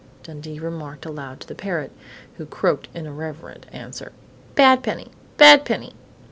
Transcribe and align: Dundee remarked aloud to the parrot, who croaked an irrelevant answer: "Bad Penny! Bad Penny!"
Dundee 0.23 0.57
remarked 0.57 1.05
aloud 1.05 1.39
to 1.41 1.47
the 1.47 1.53
parrot, 1.53 1.91
who 2.37 2.47
croaked 2.47 2.87
an 2.95 3.05
irrelevant 3.05 3.67
answer: 3.71 4.11
"Bad 4.55 4.81
Penny! 4.81 5.11
Bad 5.37 5.63
Penny!" 5.63 5.93